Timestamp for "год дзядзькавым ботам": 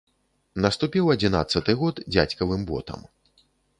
1.81-2.99